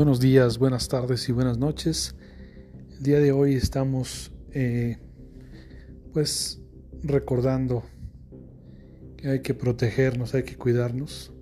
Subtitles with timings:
[0.00, 2.16] Buenos días, buenas tardes y buenas noches.
[2.96, 4.96] El día de hoy estamos eh,
[6.14, 6.58] pues
[7.02, 7.82] recordando
[9.18, 11.34] que hay que protegernos, hay que cuidarnos.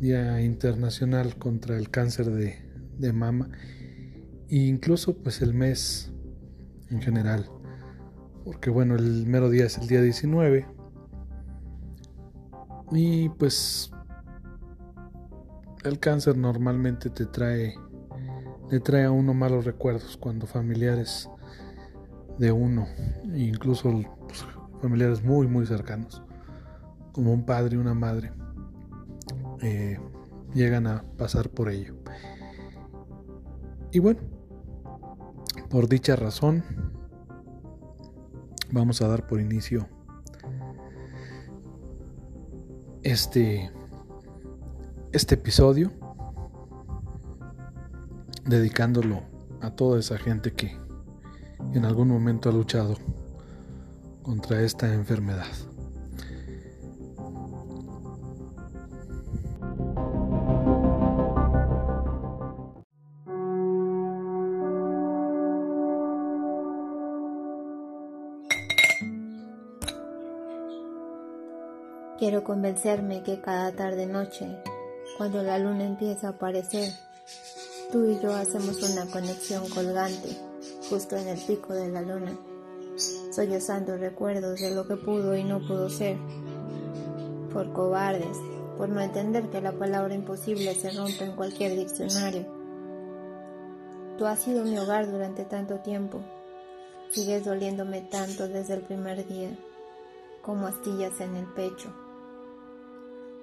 [0.00, 3.48] Día Internacional contra el Cáncer de, Mama
[4.48, 6.10] e incluso pues el mes
[6.90, 7.48] en general.
[8.44, 10.66] Porque bueno, el mero día es el día 19
[12.90, 13.92] y pues
[15.86, 17.74] el cáncer normalmente te trae,
[18.84, 21.30] trae a uno malos recuerdos cuando familiares
[22.38, 22.86] de uno,
[23.34, 24.44] incluso pues,
[24.82, 26.22] familiares muy muy cercanos,
[27.12, 28.32] como un padre y una madre,
[29.62, 29.98] eh,
[30.54, 31.94] llegan a pasar por ello.
[33.92, 34.20] Y bueno,
[35.70, 36.64] por dicha razón,
[38.70, 39.88] vamos a dar por inicio
[43.02, 43.70] este
[45.16, 45.90] este episodio
[48.44, 49.22] dedicándolo
[49.62, 50.78] a toda esa gente que
[51.72, 52.98] en algún momento ha luchado
[54.22, 55.46] contra esta enfermedad.
[72.18, 74.75] Quiero convencerme que cada tarde-noche
[75.16, 76.92] cuando la luna empieza a aparecer,
[77.90, 80.36] tú y yo hacemos una conexión colgante
[80.90, 82.36] justo en el pico de la luna,
[83.32, 86.18] sollozando recuerdos de lo que pudo y no pudo ser.
[87.52, 88.36] Por cobardes,
[88.76, 92.46] por no entender que la palabra imposible se rompe en cualquier diccionario.
[94.18, 96.20] Tú has sido mi hogar durante tanto tiempo.
[97.10, 99.50] Sigues doliéndome tanto desde el primer día,
[100.42, 102.05] como astillas en el pecho.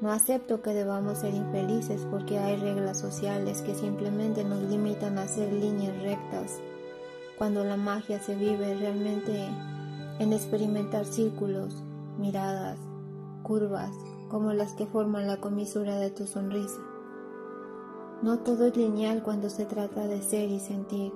[0.04, 5.22] No acepto que debamos ser infelices porque hay reglas sociales que simplemente nos limitan a
[5.22, 6.60] hacer líneas rectas,
[7.38, 9.48] cuando la magia se vive realmente
[10.20, 11.82] en experimentar círculos,
[12.20, 12.78] miradas,
[13.44, 13.92] curvas,
[14.28, 16.82] como las que forman la comisura de tu sonrisa.
[18.22, 21.14] No todo es lineal cuando se trata de ser y sentir.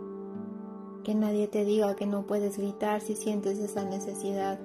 [1.04, 4.58] Que nadie te diga que no puedes gritar si sientes esa necesidad.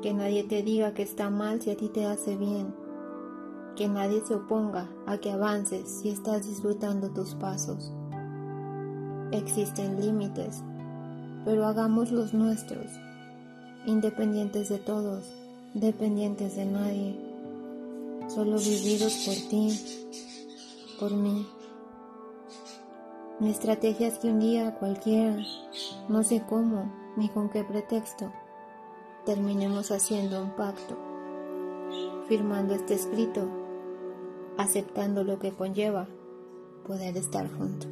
[0.00, 2.85] Que nadie te diga que está mal si a ti te hace bien
[3.76, 7.92] que nadie se oponga a que avances si estás disfrutando tus pasos.
[9.32, 10.62] Existen límites,
[11.44, 12.86] pero hagamos los nuestros,
[13.84, 15.24] independientes de todos,
[15.74, 17.20] dependientes de nadie,
[18.28, 19.78] solo vividos por ti,
[20.98, 21.46] por mí.
[23.38, 25.36] Mi estrategia es que un día cualquiera,
[26.08, 28.32] no sé cómo ni con qué pretexto,
[29.26, 30.96] terminemos haciendo un pacto,
[32.26, 33.65] firmando este escrito
[34.58, 36.06] aceptando lo que conlleva
[36.86, 37.90] poder estar juntos.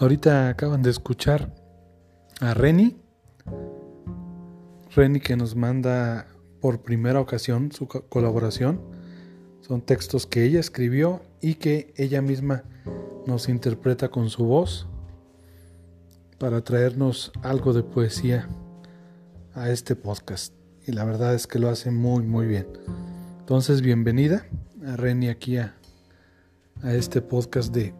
[0.00, 1.54] Ahorita acaban de escuchar
[2.40, 2.96] a Reni.
[4.94, 6.26] Reni que nos manda
[6.60, 8.80] por primera ocasión su colaboración.
[9.60, 12.64] Son textos que ella escribió y que ella misma
[13.26, 14.89] nos interpreta con su voz
[16.40, 18.48] para traernos algo de poesía
[19.52, 20.54] a este podcast.
[20.86, 22.66] Y la verdad es que lo hace muy, muy bien.
[23.40, 24.46] Entonces, bienvenida
[24.86, 25.74] a Reni aquí a,
[26.82, 27.94] a este podcast de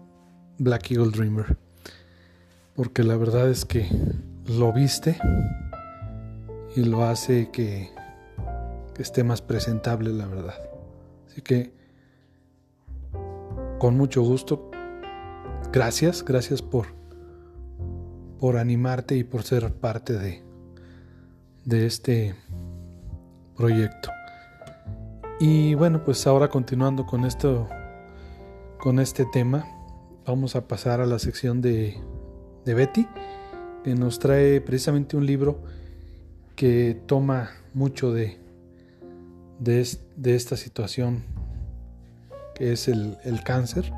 [0.57, 1.59] Black Eagle Dreamer.
[2.75, 3.87] Porque la verdad es que
[4.47, 5.19] lo viste
[6.75, 7.91] y lo hace que,
[8.95, 10.55] que esté más presentable, la verdad.
[11.29, 11.75] Así que,
[13.79, 14.71] con mucho gusto,
[15.71, 17.00] gracias, gracias por
[18.41, 20.43] por animarte y por ser parte de,
[21.67, 22.35] de este
[23.55, 24.11] proyecto.
[25.39, 27.69] Y bueno, pues ahora continuando con esto,
[28.79, 29.67] con este tema,
[30.27, 31.99] vamos a pasar a la sección de,
[32.65, 33.07] de Betty,
[33.85, 35.63] que nos trae precisamente un libro
[36.57, 38.39] que toma mucho de,
[39.59, 39.87] de,
[40.17, 41.25] de esta situación
[42.55, 43.93] que es el, el, cáncer,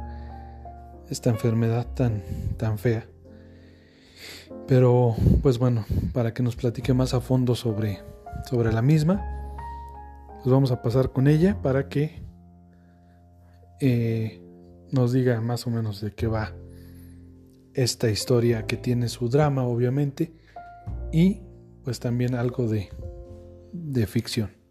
[1.10, 2.22] esta enfermedad tan,
[2.56, 3.06] tan fea.
[4.66, 8.00] Pero, pues bueno, para que nos platique más a fondo sobre,
[8.48, 9.22] sobre la misma,
[10.42, 12.22] pues vamos a pasar con ella para que
[13.80, 14.40] eh,
[14.90, 16.54] nos diga más o menos de qué va
[17.74, 20.32] esta historia que tiene su drama, obviamente,
[21.12, 21.42] y
[21.84, 22.90] pues también algo de,
[23.72, 24.61] de ficción.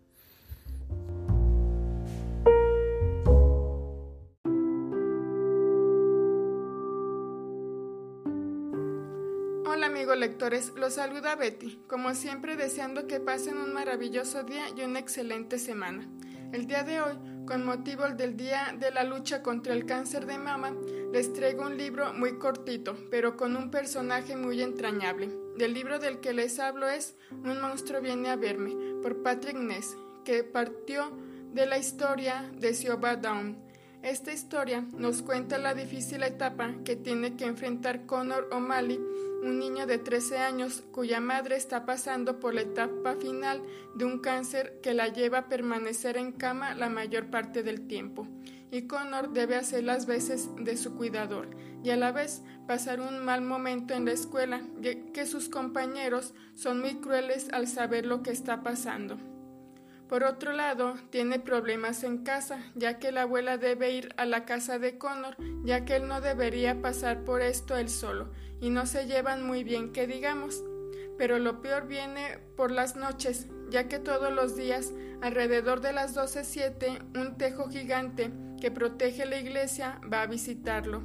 [10.75, 16.09] Los saluda Betty, como siempre deseando que pasen un maravilloso día y una excelente semana.
[16.51, 17.17] El día de hoy,
[17.47, 20.75] con motivo del Día de la Lucha contra el Cáncer de Mama,
[21.13, 25.29] les traigo un libro muy cortito, pero con un personaje muy entrañable.
[25.57, 29.95] Del libro del que les hablo es Un monstruo viene a verme, por Patrick Ness,
[30.25, 31.17] que partió
[31.53, 33.70] de la historia de Siobhan Down
[34.03, 38.99] esta historia nos cuenta la difícil etapa que tiene que enfrentar Connor O'Malley,
[39.43, 43.61] un niño de 13 años cuya madre está pasando por la etapa final
[43.95, 48.27] de un cáncer que la lleva a permanecer en cama la mayor parte del tiempo.
[48.71, 51.49] Y Connor debe hacer las veces de su cuidador
[51.83, 54.61] y a la vez pasar un mal momento en la escuela,
[55.13, 59.17] que sus compañeros son muy crueles al saber lo que está pasando.
[60.11, 64.43] Por otro lado, tiene problemas en casa, ya que la abuela debe ir a la
[64.43, 68.27] casa de Connor, ya que él no debería pasar por esto él solo,
[68.59, 70.65] y no se llevan muy bien que digamos.
[71.17, 74.91] Pero lo peor viene por las noches, ya que todos los días,
[75.21, 81.03] alrededor de las 12.07, un tejo gigante que protege la iglesia va a visitarlo.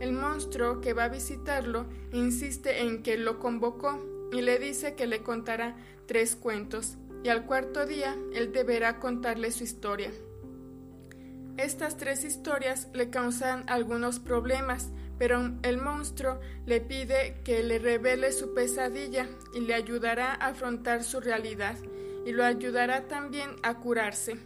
[0.00, 1.84] El monstruo que va a visitarlo
[2.14, 4.02] insiste en que lo convocó
[4.32, 9.50] y le dice que le contará tres cuentos y al cuarto día él deberá contarle
[9.50, 10.10] su historia.
[11.56, 18.30] Estas tres historias le causan algunos problemas, pero el monstruo le pide que le revele
[18.30, 21.74] su pesadilla y le ayudará a afrontar su realidad
[22.24, 24.38] y lo ayudará también a curarse.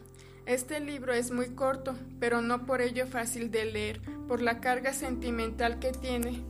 [0.46, 4.92] Este libro es muy corto, pero no por ello fácil de leer, por la carga
[4.92, 6.42] sentimental que tiene,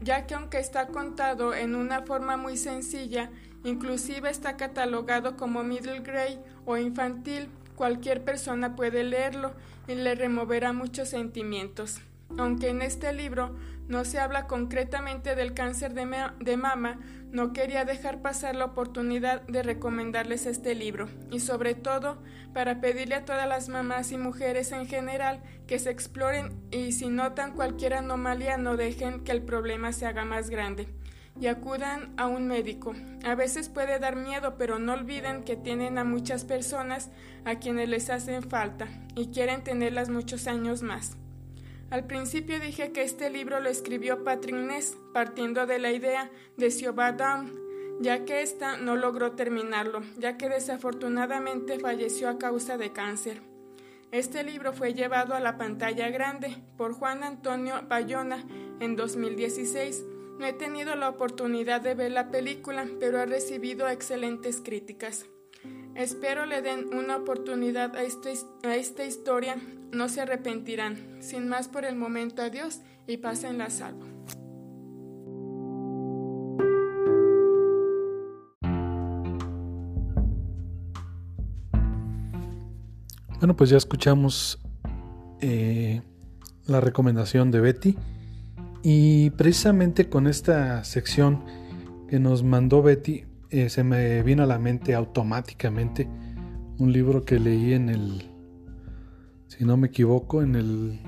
[0.00, 3.30] ya que aunque está contado en una forma muy sencilla,
[3.64, 7.48] Inclusive está catalogado como middle grade o infantil.
[7.74, 9.52] Cualquier persona puede leerlo
[9.88, 12.00] y le removerá muchos sentimientos.
[12.38, 13.54] Aunque en este libro
[13.88, 16.98] no se habla concretamente del cáncer de, mama,
[17.30, 22.18] no quería dejar pasar la oportunidad de recomendarles este libro y sobre todo
[22.52, 27.08] para pedirle a todas las mamás y mujeres en general que se exploren y si
[27.08, 30.88] notan cualquier anomalía no dejen que el problema se haga más grande
[31.40, 32.94] y acudan a un médico.
[33.24, 37.10] A veces puede dar miedo, pero no olviden que tienen a muchas personas
[37.44, 41.16] a quienes les hacen falta y quieren tenerlas muchos años más.
[41.90, 46.70] Al principio dije que este libro lo escribió Patrick Ness, partiendo de la idea de
[46.70, 47.52] Siobhan Down,
[48.00, 53.40] ya que ésta no logró terminarlo, ya que desafortunadamente falleció a causa de cáncer.
[54.10, 58.44] Este libro fue llevado a la pantalla grande por Juan Antonio Bayona
[58.80, 60.04] en 2016
[60.38, 65.26] no he tenido la oportunidad de ver la película, pero ha recibido excelentes críticas.
[65.94, 68.34] Espero le den una oportunidad a, este,
[68.64, 69.56] a esta historia,
[69.92, 71.22] no se arrepentirán.
[71.22, 74.04] Sin más por el momento, adiós y pasen la salvo.
[83.38, 84.58] Bueno, pues ya escuchamos
[85.40, 86.02] eh,
[86.66, 87.96] la recomendación de Betty.
[88.88, 91.42] Y precisamente con esta sección
[92.08, 96.08] que nos mandó Betty, eh, se me vino a la mente automáticamente
[96.78, 98.30] un libro que leí en el,
[99.48, 101.00] si no me equivoco, en el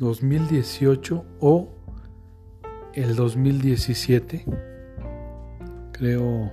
[0.00, 1.68] 2018 o
[2.94, 4.44] el 2017.
[5.92, 6.50] Creo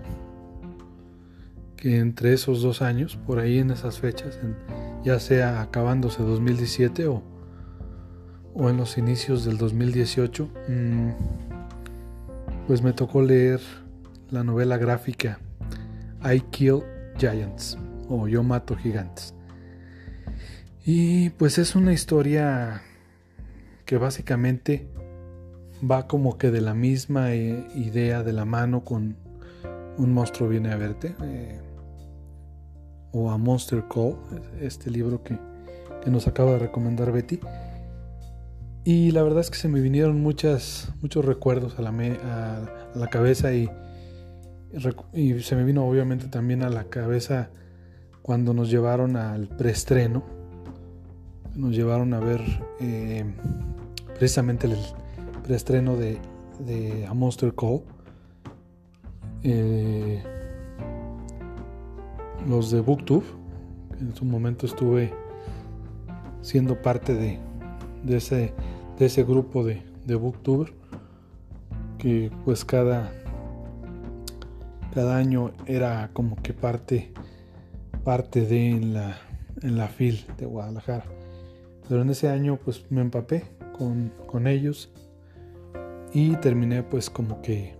[1.77, 4.39] que entre esos dos años, por ahí en esas fechas,
[5.03, 7.38] ya sea acabándose 2017 o
[8.59, 11.09] o en los inicios del 2018, mm,
[12.67, 13.61] pues me tocó leer
[14.29, 15.39] la novela gráfica
[16.23, 16.83] I Kill
[17.17, 17.77] Giants
[18.09, 19.33] o Yo Mato Gigantes.
[20.85, 22.81] Y pues es una historia
[23.85, 24.89] que básicamente
[25.89, 29.15] va como que de la misma eh, idea de la mano con
[29.97, 31.61] un monstruo viene a verte eh,
[33.13, 34.17] o a Monster Call,
[34.59, 35.39] este libro que,
[36.03, 37.39] que nos acaba de recomendar Betty.
[38.89, 43.07] Y la verdad es que se me vinieron muchas, muchos recuerdos a la, a, la
[43.07, 43.69] cabeza y,
[45.13, 47.51] y, se me vino obviamente también a la cabeza
[48.23, 50.23] cuando nos llevaron al preestreno.
[51.53, 52.41] Nos llevaron a ver
[52.79, 53.31] eh,
[54.17, 54.75] precisamente el
[55.43, 56.17] preestreno de,
[56.57, 57.83] de A Monster Call.
[59.43, 60.23] Eh,
[62.47, 63.23] los de BookTube.
[63.99, 65.13] En su momento estuve
[66.41, 67.37] siendo parte de,
[68.03, 68.51] de ese
[68.99, 70.73] de ese grupo de, de booktuber
[71.97, 73.11] que pues cada
[74.93, 77.11] cada año era como que parte
[78.03, 79.17] parte de en la
[79.61, 81.05] en la FIL de Guadalajara.
[81.87, 83.43] Pero en ese año pues me empapé
[83.77, 84.91] con, con ellos
[86.13, 87.75] y terminé pues como que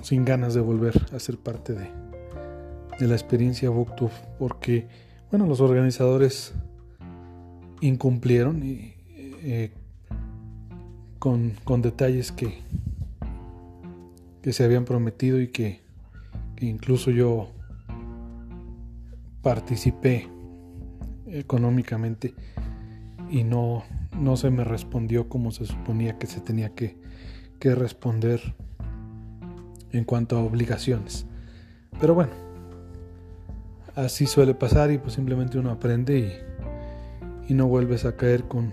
[0.00, 1.90] sin ganas de volver a ser parte de,
[2.98, 4.86] de la experiencia Booktube porque
[5.30, 6.54] bueno los organizadores
[7.80, 8.93] incumplieron y,
[9.46, 9.70] eh,
[11.18, 12.62] con, detalles que,
[14.40, 15.82] que se habían prometido y que,
[16.56, 17.50] que incluso yo
[19.42, 20.30] participé
[21.26, 22.34] económicamente
[23.30, 23.84] y no,
[24.18, 26.96] no se me respondió como se suponía que se tenía que,
[27.58, 28.54] que responder
[29.92, 31.26] en cuanto a obligaciones.
[32.00, 32.32] Pero bueno,
[33.94, 36.18] así suele pasar y pues simplemente uno aprende
[37.48, 38.72] y, y no vuelves a caer con,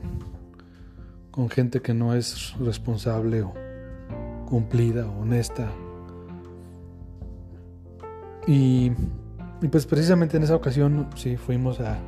[1.32, 3.54] con gente que no es responsable o
[4.48, 5.72] cumplida, honesta.
[8.48, 8.92] Y,
[9.62, 12.00] y pues precisamente en esa ocasión sí fuimos a,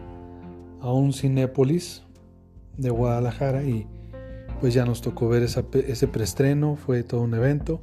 [0.81, 2.03] a un Cinépolis
[2.77, 3.87] de Guadalajara y
[4.59, 7.81] pues ya nos tocó ver ese preestreno, fue todo un evento.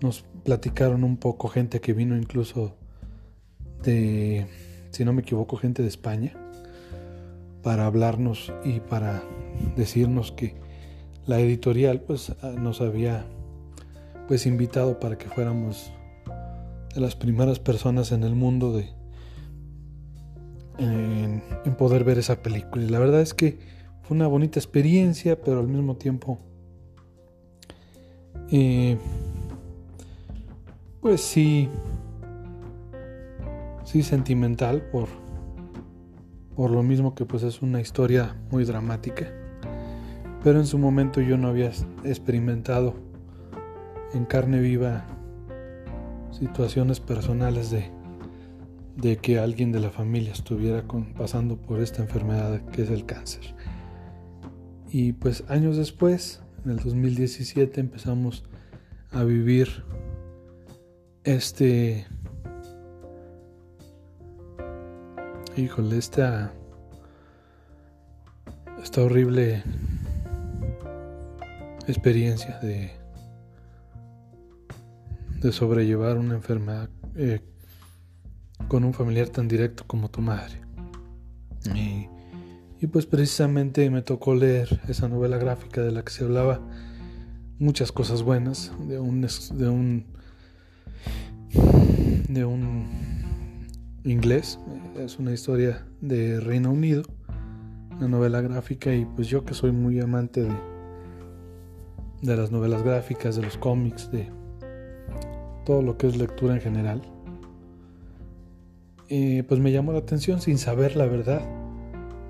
[0.00, 2.76] Nos platicaron un poco gente que vino incluso
[3.82, 4.46] de,
[4.90, 6.32] si no me equivoco, gente de España
[7.62, 9.22] para hablarnos y para
[9.74, 10.54] decirnos que
[11.26, 13.24] la editorial pues nos había
[14.28, 15.90] pues invitado para que fuéramos
[16.94, 18.88] de las primeras personas en el mundo de
[20.78, 21.42] en,
[21.78, 22.84] poder ver esa película.
[22.84, 23.58] Y la verdad es que
[24.02, 26.38] fue una bonita experiencia pero al mismo tiempo
[28.50, 28.98] eh,
[31.00, 31.68] pues sí
[33.84, 35.08] sí sentimental por
[36.54, 39.32] por lo mismo que pues es una historia muy dramática
[40.44, 41.72] pero en su momento yo no había
[42.04, 42.94] experimentado
[44.12, 45.06] en carne viva
[46.32, 47.90] situaciones personales de,
[48.94, 50.84] de que alguien de la familia estuviera
[51.16, 53.54] pasando por esta enfermedad que es el cáncer.
[54.90, 58.44] Y pues años después, en el 2017, empezamos
[59.12, 59.82] a vivir
[61.24, 62.06] este...
[65.56, 66.52] Híjole, esta...
[68.82, 69.62] Esta horrible
[71.86, 72.90] experiencia de,
[75.40, 77.40] de sobrellevar una enfermedad eh,
[78.68, 80.60] con un familiar tan directo como tu madre.
[81.74, 82.08] Y,
[82.80, 86.60] y, pues precisamente me tocó leer esa novela gráfica de la que se hablaba
[87.58, 90.06] muchas cosas buenas, de un, de un,
[92.28, 92.88] de un
[94.04, 94.58] inglés,
[94.96, 97.04] es una historia de Reino Unido,
[97.96, 100.73] una novela gráfica y pues yo que soy muy amante de,
[102.24, 104.30] de las novelas gráficas, de los cómics, de
[105.66, 107.02] todo lo que es lectura en general,
[109.10, 111.42] eh, pues me llamó la atención sin saber la verdad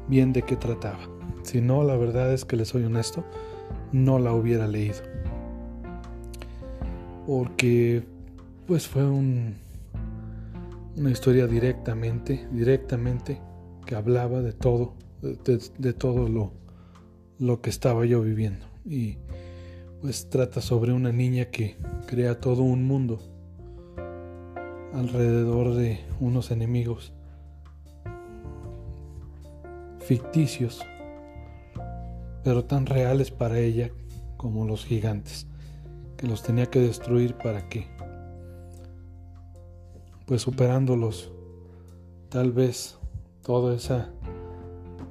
[0.08, 1.08] bien de qué trataba.
[1.42, 3.24] Si no, la verdad es que le soy honesto,
[3.92, 4.98] no la hubiera leído.
[7.26, 8.04] Porque
[8.66, 9.54] pues fue un,
[10.96, 13.40] una historia directamente, directamente
[13.86, 16.52] que hablaba de todo, de, todo lo,
[17.38, 18.66] lo que estaba yo viviendo.
[18.84, 19.18] Y
[20.04, 23.20] pues trata sobre una niña que crea todo un mundo
[24.92, 27.14] alrededor de unos enemigos
[30.00, 30.82] ficticios,
[32.42, 33.92] pero tan reales para ella
[34.36, 35.46] como los gigantes,
[36.18, 37.86] que los tenía que destruir para que,
[40.26, 41.32] pues superándolos,
[42.28, 42.98] tal vez
[43.40, 44.10] toda esa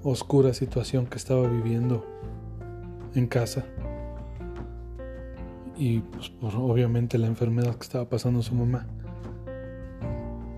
[0.04, 2.06] oscura situación que estaba viviendo
[3.16, 3.66] en casa
[5.76, 8.88] y pues por obviamente la enfermedad que estaba pasando su mamá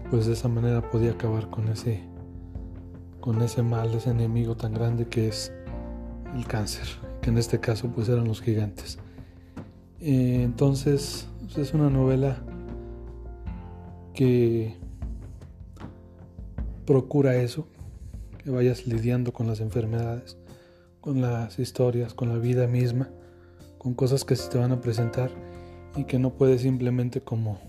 [0.10, 2.04] pues de esa manera podía acabar con ese
[3.20, 5.52] con ese mal, ese enemigo tan grande que es
[6.36, 6.86] el cáncer,
[7.22, 9.00] que en este caso pues eran los gigantes.
[10.00, 12.38] Eh, entonces pues, es una novela
[14.14, 14.78] que
[16.86, 17.68] procura eso,
[18.44, 20.38] que vayas lidiando con las enfermedades,
[21.02, 23.10] con las historias, con la vida misma,
[23.86, 25.30] con cosas que se te van a presentar
[25.96, 27.60] y que no puedes simplemente como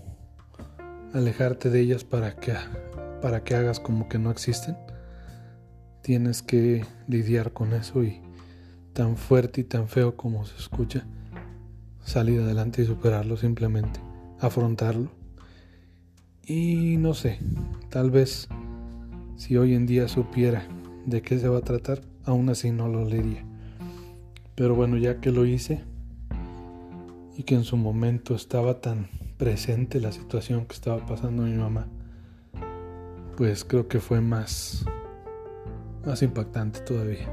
[1.13, 2.55] alejarte de ellas para que,
[3.21, 4.75] para que hagas como que no existen.
[6.01, 8.19] Tienes que lidiar con eso y
[8.93, 11.05] tan fuerte y tan feo como se escucha,
[12.03, 13.99] salir adelante y superarlo simplemente,
[14.39, 15.11] afrontarlo.
[16.43, 17.37] Y no sé,
[17.91, 18.49] tal vez
[19.35, 20.67] si hoy en día supiera
[21.05, 23.45] de qué se va a tratar, aún así no lo leería.
[24.55, 25.83] Pero bueno, ya que lo hice
[27.37, 31.87] y que en su momento estaba tan presente la situación que estaba pasando mi mamá,
[33.37, 34.83] pues creo que fue más,
[36.03, 37.27] más impactante todavía.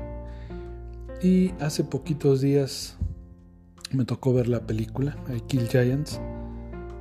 [1.23, 2.99] Y hace poquitos días
[3.93, 6.21] me tocó ver la película, I Kill Giants,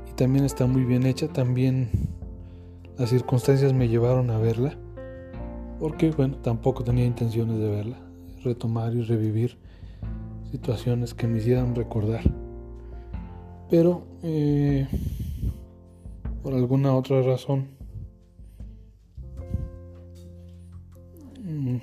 [0.10, 1.90] y también está muy bien hecha, también
[2.98, 4.78] las circunstancias me llevaron a verla,
[5.78, 8.00] porque bueno, tampoco tenía intenciones de verla,
[8.46, 9.58] retomar y revivir
[10.52, 12.22] situaciones que me hicieran recordar.
[13.70, 14.88] Pero eh,
[16.42, 17.68] por alguna otra razón.
[21.44, 21.78] Mm,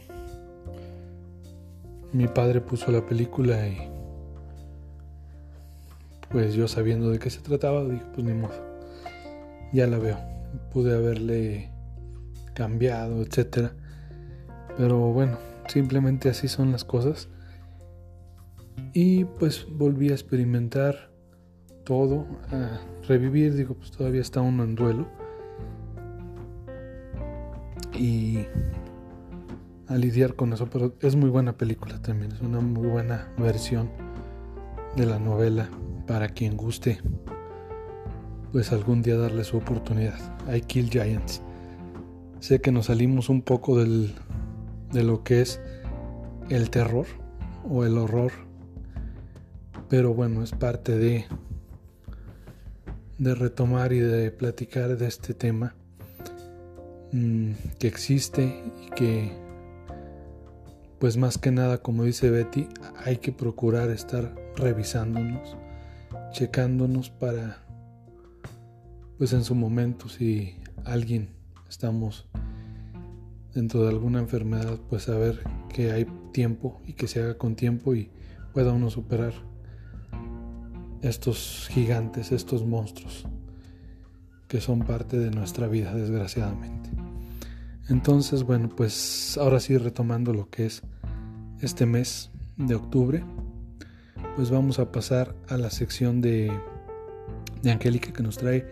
[2.12, 3.76] mi padre puso la película y
[6.30, 8.54] pues yo sabiendo de qué se trataba dije pues ni modo.
[9.72, 10.18] Ya la veo.
[10.72, 11.70] Pude haberle
[12.54, 13.72] cambiado etcétera.
[14.76, 17.28] Pero bueno simplemente así son las cosas.
[18.92, 21.09] Y pues volví a experimentar
[21.90, 22.78] todo, a
[23.08, 25.08] revivir, digo, pues todavía está uno en duelo.
[27.98, 28.46] Y
[29.88, 33.90] a lidiar con eso, pero es muy buena película también, es una muy buena versión
[34.94, 35.68] de la novela
[36.06, 37.00] para quien guste,
[38.52, 40.20] pues algún día darle su oportunidad.
[40.48, 41.42] I Kill Giants.
[42.38, 44.14] Sé que nos salimos un poco del,
[44.92, 45.60] de lo que es
[46.50, 47.06] el terror
[47.68, 48.30] o el horror
[49.90, 51.26] pero bueno, es parte de,
[53.20, 55.74] de retomar y de platicar de este tema
[57.12, 59.30] mm, que existe y que,
[60.98, 62.66] pues más que nada, como dice Betty,
[63.04, 65.54] hay que procurar estar revisándonos,
[66.32, 67.58] checándonos para,
[69.18, 71.28] pues en su momento, si alguien
[71.68, 72.26] estamos
[73.52, 77.94] dentro de alguna enfermedad, pues saber que hay tiempo y que se haga con tiempo
[77.94, 78.10] y
[78.54, 79.49] pueda uno superar
[81.02, 83.26] estos gigantes, estos monstruos
[84.48, 86.90] que son parte de nuestra vida, desgraciadamente.
[87.88, 90.82] Entonces, bueno, pues ahora sí retomando lo que es
[91.60, 93.24] este mes de octubre,
[94.34, 96.52] pues vamos a pasar a la sección de,
[97.62, 98.66] de Angélica que nos trae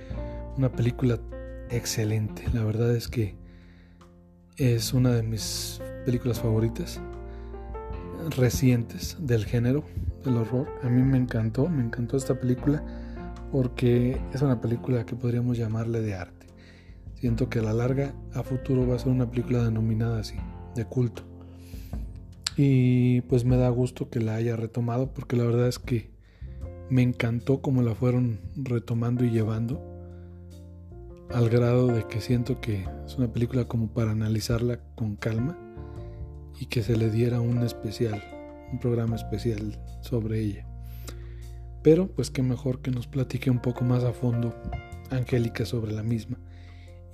[0.56, 1.20] una película
[1.70, 2.44] excelente.
[2.52, 3.36] La verdad es que
[4.56, 7.00] es una de mis películas favoritas
[8.36, 9.84] recientes del género
[10.28, 10.68] del horror.
[10.82, 12.84] A mí me encantó, me encantó esta película
[13.50, 16.46] porque es una película que podríamos llamarle de arte.
[17.14, 20.36] Siento que a la larga, a futuro, va a ser una película denominada así,
[20.76, 21.22] de culto.
[22.56, 26.10] Y pues me da gusto que la haya retomado porque la verdad es que
[26.90, 29.82] me encantó cómo la fueron retomando y llevando
[31.30, 35.58] al grado de que siento que es una película como para analizarla con calma
[36.58, 38.22] y que se le diera un especial,
[38.72, 40.66] un programa especial sobre ella.
[41.82, 44.54] Pero pues qué mejor que nos platique un poco más a fondo
[45.10, 46.38] Angélica sobre la misma.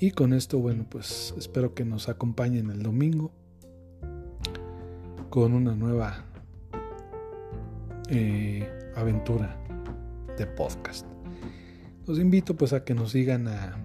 [0.00, 3.32] Y con esto, bueno, pues espero que nos acompañen el domingo
[5.30, 6.24] con una nueva
[8.08, 9.56] eh, aventura
[10.36, 11.06] de podcast.
[12.06, 13.76] Los invito pues a que nos sigan a,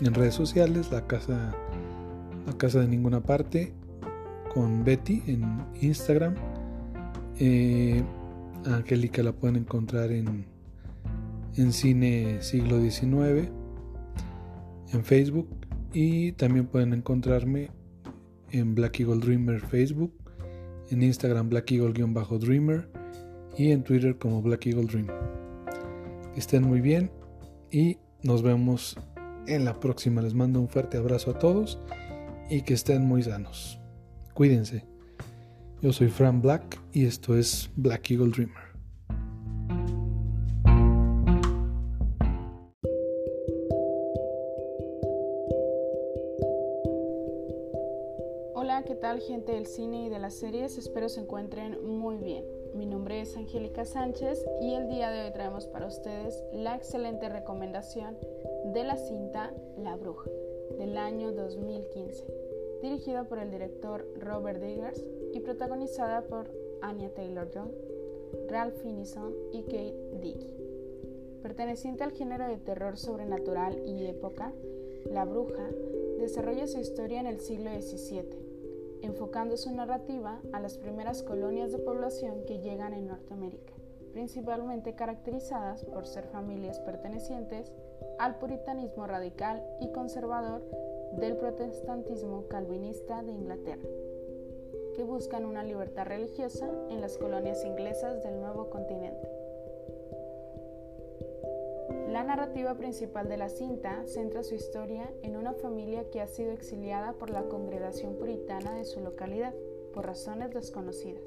[0.00, 1.54] en redes sociales, la casa,
[2.46, 3.74] la casa de ninguna parte,
[4.56, 6.34] con Betty en Instagram.
[7.38, 8.02] Eh,
[8.64, 10.46] Angélica la pueden encontrar en,
[11.56, 13.50] en Cine Siglo XIX,
[14.94, 15.46] en Facebook.
[15.92, 17.68] Y también pueden encontrarme
[18.50, 20.14] en Black Eagle Dreamer Facebook,
[20.90, 22.88] en Instagram Black Eagle-Dreamer
[23.58, 25.08] y en Twitter como Black Eagle Dream.
[26.34, 27.10] estén muy bien
[27.70, 28.98] y nos vemos
[29.46, 30.22] en la próxima.
[30.22, 31.78] Les mando un fuerte abrazo a todos
[32.48, 33.80] y que estén muy sanos.
[34.36, 34.84] Cuídense.
[35.80, 38.66] Yo soy Fran Black y esto es Black Eagle Dreamer.
[48.52, 50.76] Hola, ¿qué tal gente del cine y de las series?
[50.76, 52.44] Espero se encuentren muy bien.
[52.74, 57.30] Mi nombre es Angélica Sánchez y el día de hoy traemos para ustedes la excelente
[57.30, 58.18] recomendación
[58.74, 60.28] de la cinta La Bruja
[60.78, 62.45] del año 2015
[62.82, 66.50] dirigida por el director Robert Diggers y protagonizada por
[66.82, 67.70] Anya Taylor-Joy,
[68.48, 70.56] Ralph Finison y Kate Dickey.
[71.42, 74.52] Perteneciente al género de terror sobrenatural y época,
[75.10, 75.68] La Bruja
[76.18, 81.78] desarrolla su historia en el siglo XVII, enfocando su narrativa a las primeras colonias de
[81.78, 83.74] población que llegan en Norteamérica,
[84.12, 87.72] principalmente caracterizadas por ser familias pertenecientes
[88.18, 90.62] al puritanismo radical y conservador
[91.12, 93.88] del protestantismo calvinista de Inglaterra,
[94.94, 99.28] que buscan una libertad religiosa en las colonias inglesas del nuevo continente.
[102.10, 106.52] La narrativa principal de la cinta centra su historia en una familia que ha sido
[106.52, 109.54] exiliada por la congregación puritana de su localidad
[109.92, 111.22] por razones desconocidas.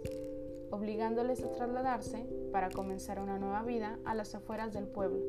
[0.71, 5.19] obligándoles a trasladarse para comenzar una nueva vida a las afueras del pueblo,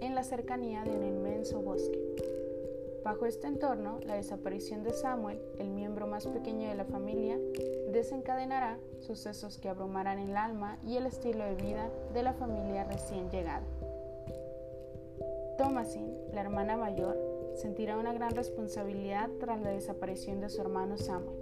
[0.00, 1.98] en la cercanía de un inmenso bosque.
[3.04, 7.38] Bajo este entorno, la desaparición de Samuel, el miembro más pequeño de la familia,
[7.92, 13.30] desencadenará sucesos que abrumarán el alma y el estilo de vida de la familia recién
[13.30, 13.64] llegada.
[15.56, 17.16] Thomasin, la hermana mayor,
[17.54, 21.36] sentirá una gran responsabilidad tras la desaparición de su hermano Samuel,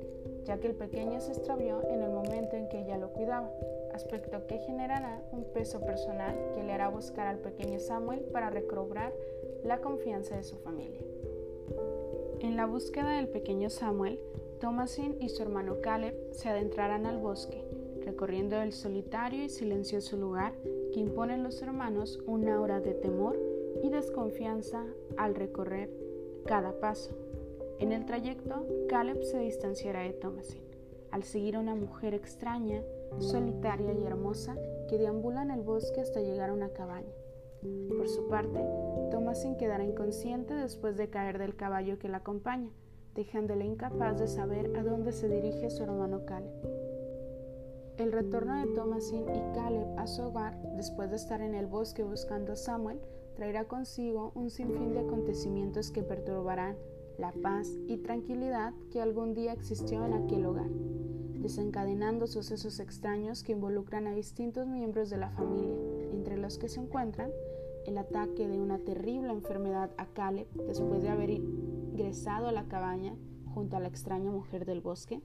[0.45, 3.51] ya que el pequeño se extravió en el momento en que ella lo cuidaba,
[3.93, 9.13] aspecto que generará un peso personal que le hará buscar al pequeño Samuel para recobrar
[9.65, 11.01] la confianza de su familia.
[12.41, 14.21] En la búsqueda del pequeño Samuel,
[14.61, 17.65] Thomasin y su hermano Caleb se adentrarán al bosque,
[18.05, 20.53] recorriendo el solitario y silencioso lugar
[20.93, 23.39] que imponen los hermanos una hora de temor
[23.83, 24.85] y desconfianza
[25.17, 25.91] al recorrer
[26.45, 27.17] cada paso.
[27.79, 30.63] En el trayecto, Caleb se distanciará de Thomasin,
[31.11, 32.83] al seguir a una mujer extraña,
[33.19, 34.57] solitaria y hermosa
[34.91, 37.13] que deambula en el bosque hasta llegar a una cabaña.
[37.63, 38.65] Por su parte,
[39.11, 42.71] Thomasin quedará inconsciente después de caer del caballo que la acompaña,
[43.15, 46.53] dejándole incapaz de saber a dónde se dirige su hermano Caleb.
[47.99, 52.03] El retorno de Thomasin y Caleb a su hogar, después de estar en el bosque
[52.03, 53.01] buscando a Samuel,
[53.37, 56.77] traerá consigo un sinfín de acontecimientos que perturbarán
[57.19, 60.69] la paz y tranquilidad que algún día existió en aquel hogar,
[61.39, 65.77] desencadenando sucesos extraños que involucran a distintos miembros de la familia,
[66.13, 67.31] entre los que se encuentran
[67.87, 73.17] el ataque de una terrible enfermedad a Caleb después de haber ingresado a la cabaña
[73.55, 75.23] junto a la extraña mujer del bosque,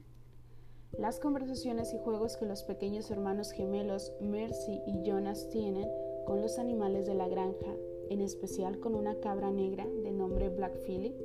[0.98, 5.90] las conversaciones y juegos que los pequeños hermanos gemelos Mercy y Jonas tienen
[6.26, 7.74] con los animales de la granja,
[8.10, 11.16] en especial con una cabra negra de nombre Black Phillip,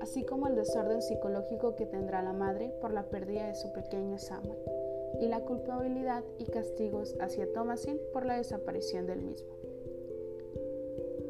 [0.00, 4.18] así como el desorden psicológico que tendrá la madre por la pérdida de su pequeño
[4.18, 4.58] Samuel,
[5.20, 9.54] y la culpabilidad y castigos hacia Thomasin por la desaparición del mismo.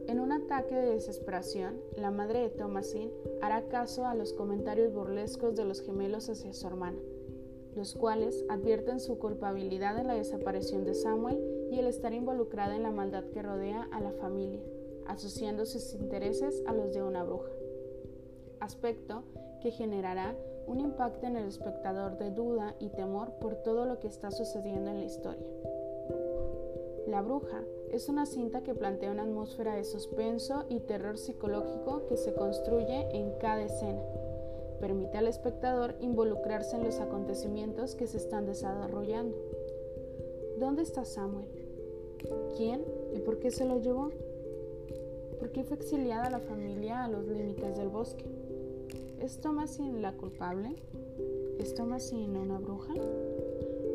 [0.07, 5.57] En un ataque de desesperación, la madre de Thomasin hará caso a los comentarios burlescos
[5.57, 6.99] de los gemelos hacia su hermana,
[7.75, 12.83] los cuales advierten su culpabilidad en la desaparición de Samuel y el estar involucrada en
[12.83, 14.63] la maldad que rodea a la familia,
[15.07, 17.51] asociando sus intereses a los de una bruja.
[18.61, 19.25] Aspecto
[19.63, 24.09] que generará un impacto en el espectador de duda y temor por todo lo que
[24.09, 25.47] está sucediendo en la historia.
[27.07, 32.17] La bruja es una cinta que plantea una atmósfera de suspenso y terror psicológico que
[32.17, 34.03] se construye en cada escena.
[34.81, 39.37] Permite al espectador involucrarse en los acontecimientos que se están desarrollando.
[40.59, 41.47] ¿Dónde está Samuel?
[42.57, 44.11] ¿Quién y por qué se lo llevó?
[45.39, 48.25] ¿Por qué fue exiliada la familia a los límites del bosque?
[49.25, 50.77] ¿Es Thomasin la culpable?
[51.59, 52.93] ¿Es Thomasin una bruja?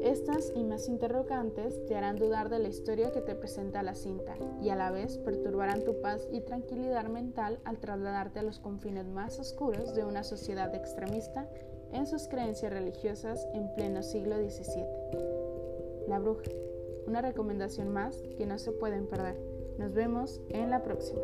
[0.01, 4.33] Estas y más interrogantes te harán dudar de la historia que te presenta la cinta
[4.59, 9.05] y a la vez perturbarán tu paz y tranquilidad mental al trasladarte a los confines
[9.05, 11.47] más oscuros de una sociedad extremista
[11.93, 14.83] en sus creencias religiosas en pleno siglo XVII.
[16.07, 16.49] La bruja,
[17.05, 19.39] una recomendación más que no se pueden perder.
[19.77, 21.21] Nos vemos en la próxima.